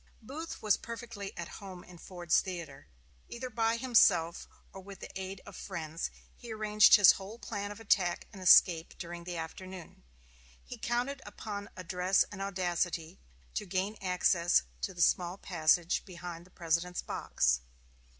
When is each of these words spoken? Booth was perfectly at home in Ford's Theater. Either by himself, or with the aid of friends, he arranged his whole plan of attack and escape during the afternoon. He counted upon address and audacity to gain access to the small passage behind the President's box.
Booth 0.19 0.63
was 0.63 0.77
perfectly 0.77 1.31
at 1.37 1.47
home 1.61 1.83
in 1.83 1.99
Ford's 1.99 2.41
Theater. 2.41 2.87
Either 3.29 3.51
by 3.51 3.75
himself, 3.77 4.47
or 4.73 4.81
with 4.81 4.99
the 4.99 5.11
aid 5.15 5.41
of 5.45 5.55
friends, 5.55 6.09
he 6.35 6.51
arranged 6.51 6.95
his 6.95 7.11
whole 7.11 7.37
plan 7.37 7.71
of 7.71 7.79
attack 7.79 8.25
and 8.33 8.41
escape 8.41 8.97
during 8.97 9.25
the 9.25 9.37
afternoon. 9.37 10.01
He 10.65 10.79
counted 10.79 11.21
upon 11.23 11.69
address 11.77 12.25
and 12.31 12.41
audacity 12.41 13.19
to 13.53 13.67
gain 13.67 13.95
access 14.01 14.63
to 14.81 14.95
the 14.95 15.03
small 15.03 15.37
passage 15.37 16.03
behind 16.03 16.47
the 16.47 16.49
President's 16.49 17.03
box. 17.03 17.61